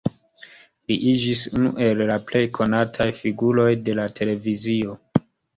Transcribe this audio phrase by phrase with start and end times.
[0.91, 4.99] Li iĝis unu el la plej konataj figuroj de la televizio.